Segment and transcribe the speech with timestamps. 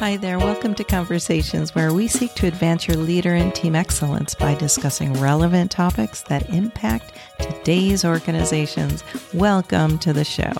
[0.00, 0.38] Hi there.
[0.38, 5.14] Welcome to Conversations, where we seek to advance your leader and team excellence by discussing
[5.14, 9.04] relevant topics that impact today's organizations.
[9.32, 10.52] Welcome to the show.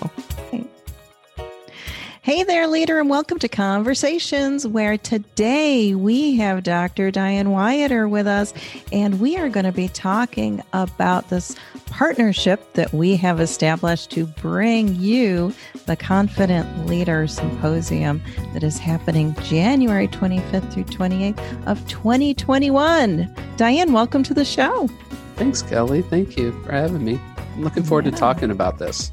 [2.25, 7.11] Hey there, leader, and welcome to Conversations, where today we have Dr.
[7.11, 8.51] Diane Wyatter with us,
[8.91, 14.25] and we are going to be talking about this partnership that we have established to
[14.25, 15.53] bring you
[15.85, 23.35] the Confident Leader Symposium that is happening January 25th through 28th of 2021.
[23.55, 24.87] Diane, welcome to the show.
[25.35, 26.01] Thanks, Kelly.
[26.01, 27.19] Thank you for having me.
[27.37, 28.11] I'm looking forward yeah.
[28.13, 29.11] to talking about this.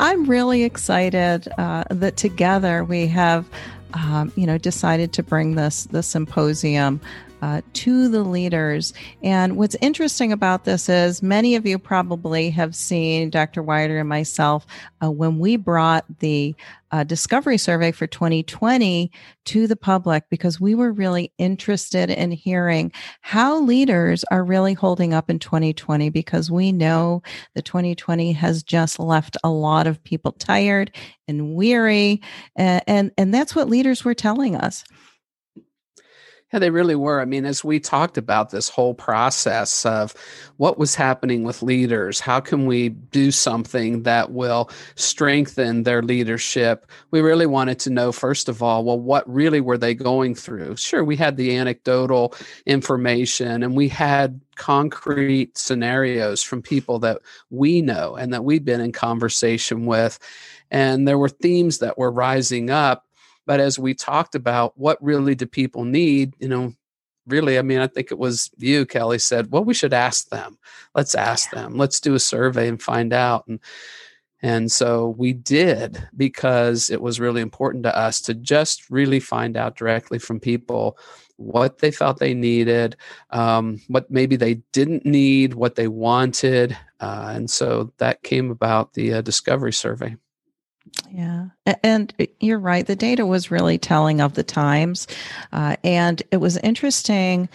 [0.00, 3.46] I'm really excited uh, that together we have,
[3.92, 7.02] um, you know, decided to bring this the symposium
[7.42, 8.92] uh, to the leaders.
[9.22, 13.62] And what's interesting about this is many of you probably have seen Dr.
[13.62, 14.66] Wyatter and myself
[15.02, 16.54] uh, when we brought the
[16.92, 19.10] uh, discovery survey for 2020
[19.44, 25.14] to the public because we were really interested in hearing how leaders are really holding
[25.14, 27.22] up in 2020 because we know
[27.54, 30.90] that 2020 has just left a lot of people tired
[31.28, 32.20] and weary
[32.56, 34.84] and and, and that's what leaders were telling us
[36.52, 37.20] yeah, they really were.
[37.20, 40.14] I mean, as we talked about this whole process of
[40.56, 46.86] what was happening with leaders, how can we do something that will strengthen their leadership?
[47.12, 50.76] We really wanted to know, first of all, well, what really were they going through?
[50.76, 52.34] Sure, we had the anecdotal
[52.66, 58.80] information and we had concrete scenarios from people that we know and that we've been
[58.80, 60.18] in conversation with.
[60.72, 63.06] And there were themes that were rising up
[63.46, 66.72] but as we talked about what really do people need, you know,
[67.26, 70.58] really, I mean, I think it was you, Kelly, said, well, we should ask them.
[70.94, 71.76] Let's ask them.
[71.76, 73.46] Let's do a survey and find out.
[73.46, 73.60] And
[74.42, 79.56] and so we did because it was really important to us to just really find
[79.56, 80.96] out directly from people
[81.36, 82.96] what they felt they needed,
[83.30, 86.76] um, what maybe they didn't need, what they wanted.
[87.00, 90.16] Uh, and so that came about the uh, discovery survey.
[91.10, 91.46] Yeah.
[91.82, 92.86] And you're right.
[92.86, 95.06] The data was really telling of the times.
[95.52, 97.48] Uh, and it was interesting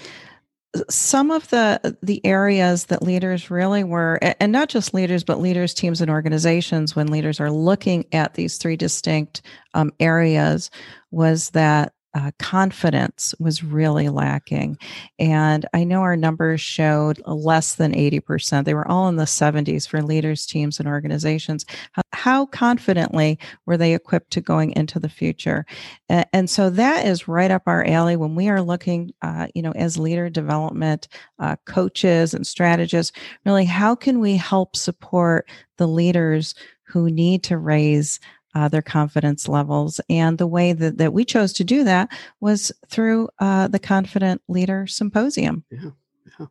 [0.89, 5.73] some of the the areas that leaders really were and not just leaders but leaders
[5.73, 9.41] teams and organizations when leaders are looking at these three distinct
[9.73, 10.69] um, areas
[11.11, 14.77] was that uh, confidence was really lacking.
[15.19, 18.63] And I know our numbers showed less than 80%.
[18.63, 21.65] They were all in the 70s for leaders, teams, and organizations.
[21.91, 25.65] How, how confidently were they equipped to going into the future?
[26.07, 29.71] And, so that is right up our alley when we are looking, uh, you know,
[29.71, 31.07] as leader development
[31.39, 36.53] uh, coaches and strategists, really, how can we help support the leaders
[36.83, 38.19] who need to raise
[38.55, 40.01] uh, their confidence levels.
[40.09, 44.41] And the way that, that we chose to do that was through uh, the Confident
[44.47, 45.63] Leader Symposium.
[45.69, 45.91] Yeah.
[46.39, 46.47] Yeah.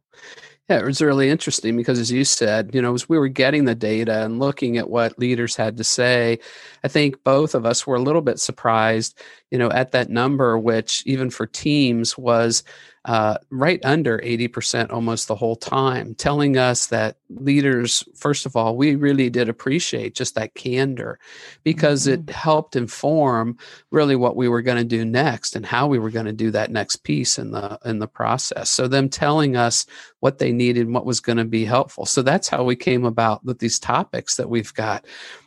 [0.69, 3.67] Yeah, it was really interesting because, as you said, you know, as we were getting
[3.67, 6.39] the data and looking at what leaders had to say,
[6.83, 9.21] I think both of us were a little bit surprised,
[9.55, 12.65] you know, at that number, which even for teams was
[13.05, 18.77] uh, right under 80% almost the whole time, telling us that leaders, first of all,
[18.77, 21.21] we really did appreciate just that candor
[21.63, 22.29] because mm-hmm.
[22.29, 23.57] it helped inform
[23.93, 26.51] really what we were going to do next and how we were going to do
[26.51, 28.71] that next piece in the in the process.
[28.71, 29.87] So them telling us
[30.19, 32.07] what they needed and what was going to be helpful.
[32.07, 35.05] So that's how we came about with these topics that we've got,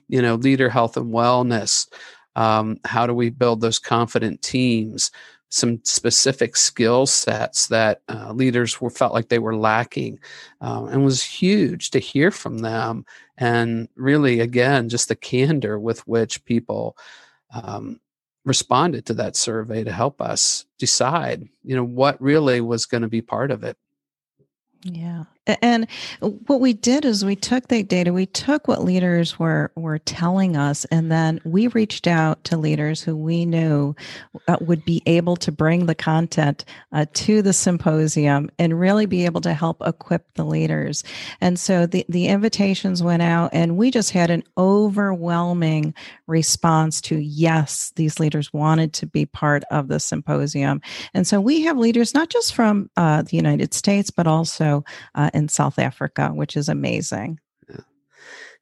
[0.08, 1.88] you know, leader health and wellness.
[2.38, 5.12] Um, how do we build those confident teams?
[5.50, 10.20] some specific skill sets that uh, leaders were felt like they were lacking
[10.60, 13.06] um, and was huge to hear from them
[13.38, 16.98] and really again just the candor with which people
[17.54, 18.00] um,
[18.44, 23.08] responded to that survey to help us decide you know what really was going to
[23.08, 23.78] be part of it
[24.84, 25.24] yeah.
[25.62, 25.88] And
[26.20, 30.58] what we did is we took that data, we took what leaders were were telling
[30.58, 33.96] us, and then we reached out to leaders who we knew
[34.48, 39.26] uh, would be able to bring the content uh, to the symposium and really be
[39.26, 41.04] able to help equip the leaders.
[41.42, 45.94] And so the the invitations went out, and we just had an overwhelming
[46.28, 50.82] response to yes, these leaders wanted to be part of the symposium.
[51.14, 54.84] And so we have leaders not just from uh, the United States, but also
[55.16, 57.40] uh, in South Africa, which is amazing.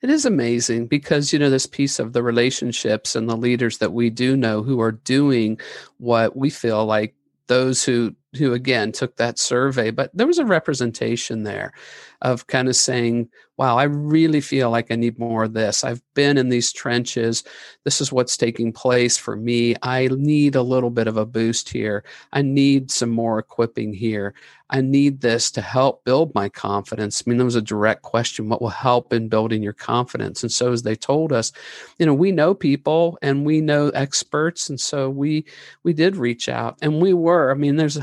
[0.01, 3.93] It is amazing because, you know, this piece of the relationships and the leaders that
[3.93, 5.59] we do know who are doing
[5.97, 7.15] what we feel like
[7.47, 11.73] those who who again took that survey, but there was a representation there
[12.21, 15.83] of kind of saying, wow, I really feel like I need more of this.
[15.83, 17.43] I've been in these trenches.
[17.85, 19.75] This is what's taking place for me.
[19.81, 22.03] I need a little bit of a boost here.
[22.33, 24.33] I need some more equipping here.
[24.71, 27.21] I need this to help build my confidence.
[27.21, 30.41] I mean, there was a direct question what will help in building your confidence?
[30.41, 31.51] And so, as they told us,
[31.99, 34.69] you know, we know people and we know experts.
[34.69, 35.45] And so we,
[35.83, 37.99] we did reach out and we were, I mean, there's,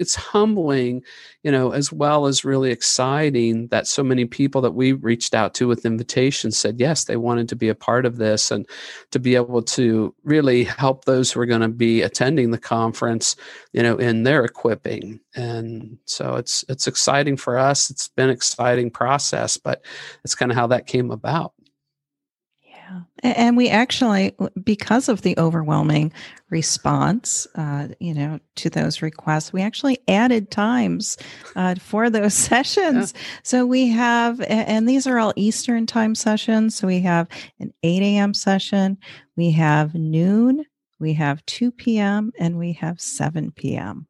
[0.00, 1.04] it's humbling,
[1.42, 5.52] you know, as well as really exciting that so many people that we reached out
[5.54, 8.66] to with invitations said yes, they wanted to be a part of this and
[9.10, 13.36] to be able to really help those who are going to be attending the conference,
[13.72, 15.20] you know, in their equipping.
[15.36, 17.90] And so it's it's exciting for us.
[17.90, 19.84] It's been exciting process, but
[20.24, 21.52] it's kind of how that came about.
[23.22, 26.12] And we actually, because of the overwhelming
[26.48, 31.16] response, uh, you know, to those requests, we actually added times
[31.54, 33.12] uh, for those sessions.
[33.14, 33.20] Yeah.
[33.42, 36.76] So we have, and these are all Eastern time sessions.
[36.76, 37.28] So we have
[37.58, 38.34] an 8 a.m.
[38.34, 38.98] session,
[39.36, 40.64] we have noon,
[40.98, 44.06] we have 2 p.m., and we have 7 p.m.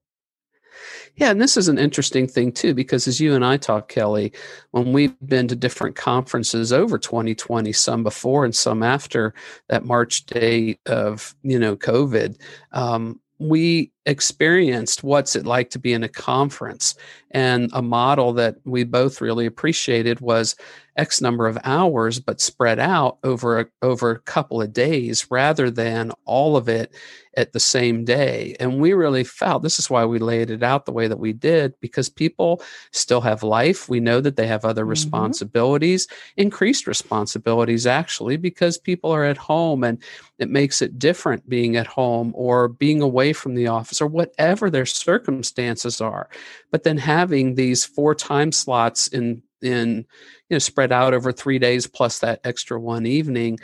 [1.17, 4.33] Yeah, and this is an interesting thing too, because as you and I talk, Kelly,
[4.71, 9.35] when we've been to different conferences over 2020, some before and some after
[9.69, 12.37] that March date of you know COVID,
[12.73, 16.95] um, we experienced what's it like to be in a conference.
[17.33, 20.57] And a model that we both really appreciated was
[20.97, 25.71] x number of hours but spread out over a, over a couple of days rather
[25.71, 26.93] than all of it
[27.37, 28.57] at the same day.
[28.59, 31.33] And we really felt this is why we laid it out the way that we
[31.33, 32.61] did because people
[32.91, 33.89] still have life.
[33.89, 34.91] We know that they have other mm-hmm.
[34.91, 40.03] responsibilities increased responsibilities actually because people are at home and
[40.39, 44.69] it makes it different being at home or being away from the office or whatever
[44.69, 46.29] their circumstances are.
[46.71, 50.07] But then having these four time slots in in
[50.49, 53.59] you know spread out over three days plus that extra one evening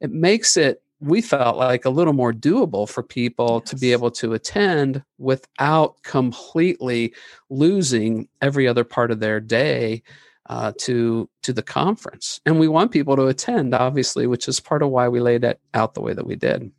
[0.00, 3.70] it makes it we felt like a little more doable for people yes.
[3.70, 7.12] to be able to attend without completely
[7.50, 10.02] losing every other part of their day
[10.48, 12.40] uh, to to the conference.
[12.46, 15.60] And we want people to attend obviously which is part of why we laid it
[15.74, 16.70] out the way that we did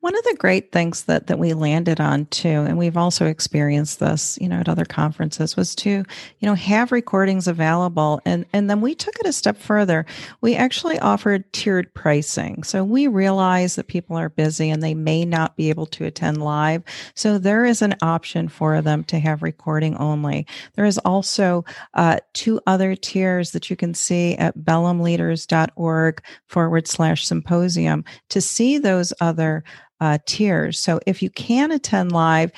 [0.00, 4.00] one of the great things that that we landed on too, and we've also experienced
[4.00, 6.04] this, you know, at other conferences, was to, you
[6.42, 10.04] know, have recordings available, and and then we took it a step further.
[10.40, 15.24] We actually offered tiered pricing, so we realize that people are busy and they may
[15.24, 16.82] not be able to attend live,
[17.14, 20.46] so there is an option for them to have recording only.
[20.74, 21.64] There is also
[21.94, 28.78] uh, two other tiers that you can see at belemleaders.org forward slash symposium to see
[28.78, 29.64] those other other
[30.00, 30.78] uh, tiers.
[30.78, 32.50] So if you can attend live,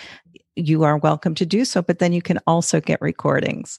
[0.56, 3.78] you are welcome to do so, but then you can also get recordings.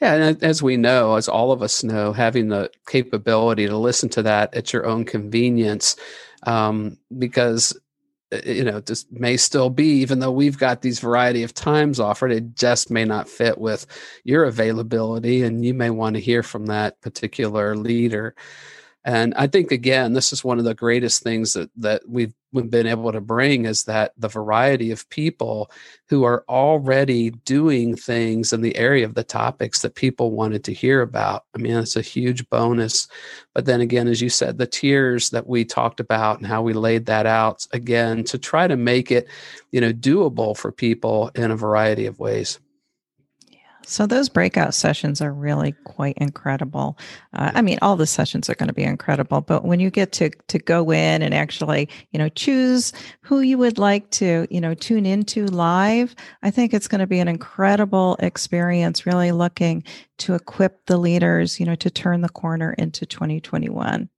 [0.00, 4.10] Yeah, and as we know, as all of us know, having the capability to listen
[4.10, 5.96] to that at your own convenience,
[6.42, 7.74] um, because
[8.30, 11.98] uh, you know this may still be, even though we've got these variety of times
[11.98, 13.86] offered, it just may not fit with
[14.22, 18.34] your availability, and you may want to hear from that particular leader.
[19.06, 22.68] And I think again, this is one of the greatest things that that we've, we've
[22.68, 25.70] been able to bring is that the variety of people
[26.08, 30.74] who are already doing things in the area of the topics that people wanted to
[30.74, 31.44] hear about.
[31.54, 33.06] I mean, it's a huge bonus.
[33.54, 36.72] But then again, as you said, the tiers that we talked about and how we
[36.72, 39.28] laid that out again to try to make it,
[39.70, 42.58] you know, doable for people in a variety of ways.
[43.88, 46.98] So those breakout sessions are really quite incredible.
[47.32, 50.10] Uh, I mean, all the sessions are going to be incredible, but when you get
[50.14, 54.60] to to go in and actually, you know, choose who you would like to, you
[54.60, 59.06] know, tune into live, I think it's going to be an incredible experience.
[59.06, 59.84] Really looking
[60.18, 64.08] to equip the leaders, you know, to turn the corner into 2021.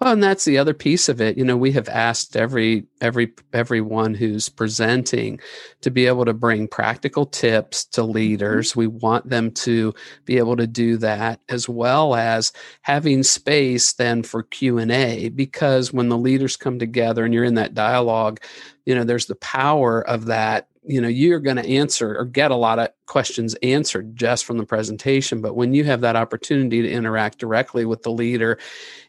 [0.00, 1.38] Well, and that's the other piece of it.
[1.38, 5.40] You know, we have asked every every everyone who's presenting
[5.80, 8.12] to be able to bring practical tips to mm-hmm.
[8.12, 8.76] leaders.
[8.76, 9.94] We want them to
[10.24, 16.08] be able to do that as well as having space then for Q&A because when
[16.08, 18.40] the leaders come together and you're in that dialogue,
[18.84, 22.50] you know, there's the power of that you know you're going to answer or get
[22.50, 26.82] a lot of questions answered just from the presentation but when you have that opportunity
[26.82, 28.58] to interact directly with the leader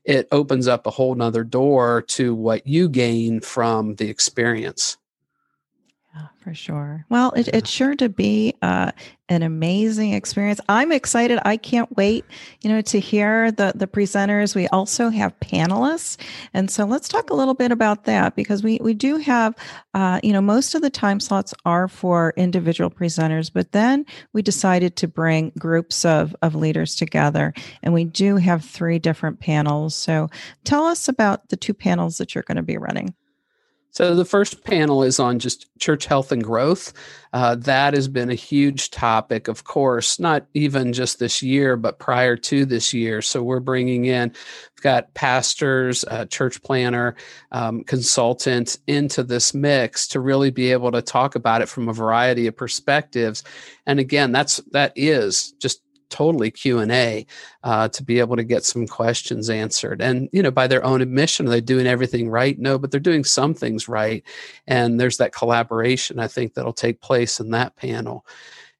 [0.03, 4.97] it opens up a whole nother door to what you gain from the experience
[6.15, 7.05] Yeah, for sure.
[7.09, 8.91] Well, it, it's sure to be uh,
[9.29, 10.59] an amazing experience.
[10.69, 11.39] I'm excited.
[11.43, 12.25] I can't wait,
[12.61, 14.55] you know, to hear the the presenters.
[14.55, 16.17] We also have panelists,
[16.53, 19.55] and so let's talk a little bit about that because we we do have,
[19.93, 24.41] uh, you know, most of the time slots are for individual presenters, but then we
[24.41, 27.53] decided to bring groups of of leaders together,
[27.83, 29.95] and we do have three different panels.
[29.95, 30.29] So
[30.63, 33.13] tell us about the two panels that you're going to be running.
[33.97, 36.93] So the first panel is on just church health and growth.
[37.33, 41.97] Uh, that has been a huge topic, of course, not even just this year, but
[41.97, 43.23] prior to this year.
[43.23, 47.15] So we're bringing in, we've got pastors, uh, church planner,
[47.51, 51.93] um, consultant into this mix to really be able to talk about it from a
[51.93, 53.43] variety of perspectives.
[53.87, 57.25] And again, that's that is just totally q&a
[57.63, 60.01] uh, to be able to get some questions answered.
[60.01, 62.57] And you know by their own admission are they doing everything right?
[62.59, 64.23] No but they're doing some things right.
[64.67, 68.25] And there's that collaboration i think that'll take place in that panel.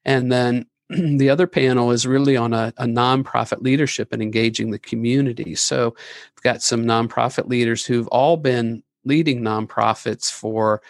[0.04, 4.78] And then the other panel is really on a, a nonprofit leadership and engaging the
[4.78, 5.54] community.
[5.54, 10.82] So we've got some nonprofit leaders who've all been leading nonprofits for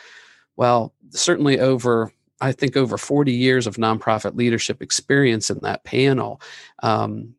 [0.57, 6.41] well certainly over I think, over 40 years of nonprofit leadership experience in that panel.
[6.83, 7.35] Um,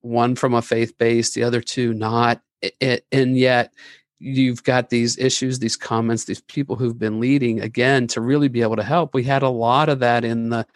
[0.00, 2.42] one from a faith based, the other two not.
[2.80, 3.72] It, and yet,
[4.18, 8.62] you've got these issues, these comments, these people who've been leading again to really be
[8.62, 9.12] able to help.
[9.12, 10.66] We had a lot of that in the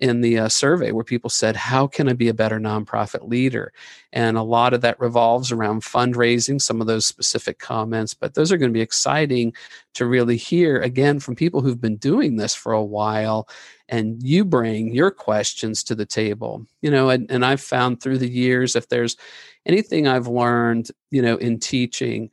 [0.00, 3.72] in the uh, survey where people said, How can I be a better nonprofit leader?
[4.12, 8.50] And a lot of that revolves around fundraising, some of those specific comments, but those
[8.50, 9.52] are going to be exciting
[9.94, 13.48] to really hear again from people who've been doing this for a while.
[13.88, 18.18] And you bring your questions to the table, you know, and, and I've found through
[18.18, 19.16] the years, if there's
[19.66, 22.30] anything I've learned, you know, in teaching,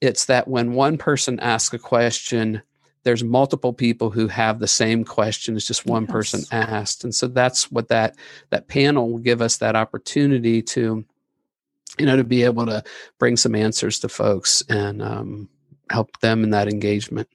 [0.00, 2.62] it's that when one person asks a question,
[3.04, 6.12] there's multiple people who have the same question as just one yes.
[6.12, 8.16] person asked and so that's what that
[8.50, 11.04] that panel will give us that opportunity to
[11.98, 12.82] you know to be able to
[13.18, 15.48] bring some answers to folks and um,
[15.90, 17.28] help them in that engagement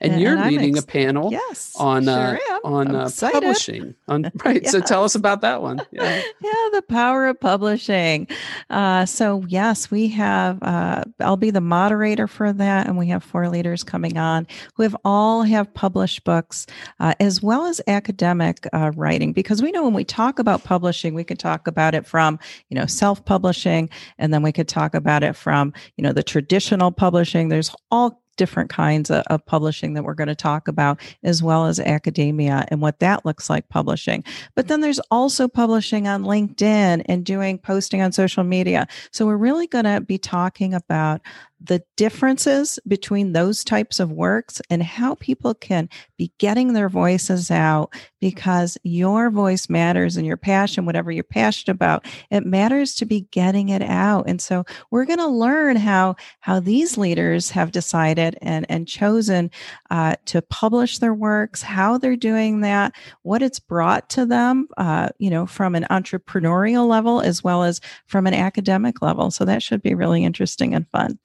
[0.00, 3.94] and, and you're and leading ex- a panel yes, on sure uh, on uh, publishing.
[4.08, 5.80] On right, so tell us about that one.
[5.94, 8.26] Yeah, yeah the power of publishing.
[8.68, 10.60] Uh, so yes, we have.
[10.62, 14.82] Uh, I'll be the moderator for that, and we have four leaders coming on who
[14.82, 16.66] have all have published books
[16.98, 19.32] uh, as well as academic uh, writing.
[19.32, 22.74] Because we know when we talk about publishing, we can talk about it from you
[22.76, 26.90] know self publishing, and then we could talk about it from you know the traditional
[26.90, 27.50] publishing.
[27.50, 31.66] There's all different kinds of, of, publishing that we're going to talk about, as well
[31.66, 34.24] as academia and what that looks like publishing.
[34.54, 38.88] But then there's also publishing on LinkedIn and doing posting on social media.
[39.10, 41.20] So we're really going to be talking about
[41.64, 47.50] the differences between those types of works and how people can be getting their voices
[47.50, 53.06] out because your voice matters and your passion, whatever you're passionate about, it matters to
[53.06, 54.28] be getting it out.
[54.28, 59.50] And so we're going to learn how how these leaders have decided and and chosen
[59.90, 62.92] uh, to publish their works, how they're doing that,
[63.22, 67.80] what it's brought to them, uh, you know, from an entrepreneurial level as well as
[68.06, 69.30] from an academic level.
[69.30, 71.18] So that should be really interesting and fun.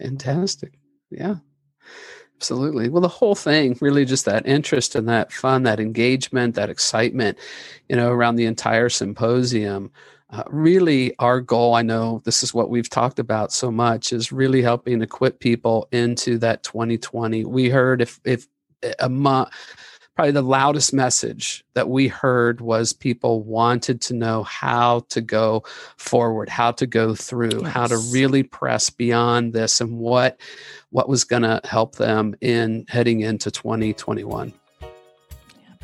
[0.00, 0.78] Fantastic.
[1.10, 1.36] Yeah.
[2.36, 2.88] Absolutely.
[2.88, 7.36] Well, the whole thing really just that interest and that fun, that engagement, that excitement,
[7.88, 9.90] you know, around the entire symposium.
[10.30, 14.30] Uh, really, our goal, I know this is what we've talked about so much, is
[14.30, 17.44] really helping equip people into that 2020.
[17.44, 18.46] We heard if, if
[19.00, 19.48] a month,
[20.18, 25.62] probably the loudest message that we heard was people wanted to know how to go
[25.96, 27.72] forward how to go through yes.
[27.72, 30.40] how to really press beyond this and what
[30.90, 34.52] what was going to help them in heading into 2021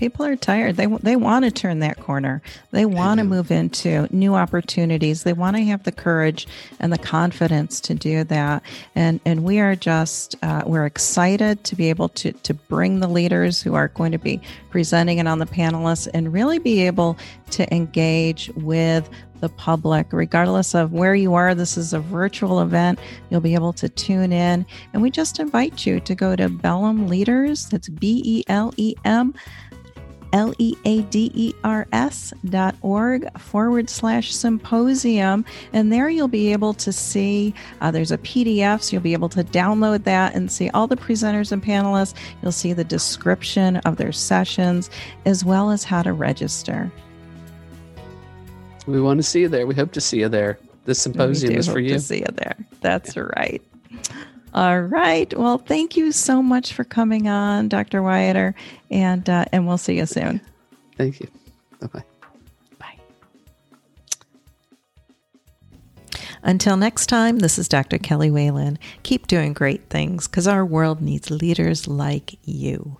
[0.04, 0.76] people are tired.
[0.76, 2.42] They they want to turn that corner.
[2.72, 5.22] They want to move into new opportunities.
[5.22, 6.46] They want to have the courage
[6.78, 8.62] and the confidence to do that.
[8.94, 13.08] And and we are just uh, we're excited to be able to to bring the
[13.08, 17.16] leaders who are going to be presenting and on the panelists and really be able
[17.52, 19.08] to engage with
[19.40, 21.54] the public, regardless of where you are.
[21.54, 22.98] This is a virtual event.
[23.30, 24.64] You'll be able to tune in.
[24.92, 28.94] And we just invite you to go to Belem Leaders, that's B E L E
[29.04, 29.34] M
[30.34, 35.44] L E A D E R S dot org forward slash symposium.
[35.72, 39.28] And there you'll be able to see uh, there's a PDF, so you'll be able
[39.30, 42.14] to download that and see all the presenters and panelists.
[42.42, 44.90] You'll see the description of their sessions
[45.24, 46.90] as well as how to register.
[48.86, 49.68] We want to see you there.
[49.68, 50.58] We hope to see you there.
[50.84, 51.94] This symposium is for you.
[51.94, 52.56] To see you there.
[52.80, 53.22] That's yeah.
[53.36, 53.62] right.
[54.54, 55.36] All right.
[55.36, 58.02] Well, thank you so much for coming on, Dr.
[58.02, 58.54] Wyatter,
[58.88, 60.40] and uh, and we'll see you soon.
[60.96, 61.28] Thank you.
[61.80, 62.04] Bye-bye.
[62.78, 62.98] Bye.
[66.44, 67.98] Until next time, this is Dr.
[67.98, 68.78] Kelly Whalen.
[69.02, 72.98] Keep doing great things because our world needs leaders like you.